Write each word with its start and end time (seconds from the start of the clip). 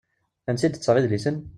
Ansi 0.49 0.65
i 0.67 0.69
d-tettaɣ 0.69 0.95
idlisen? 0.97 1.35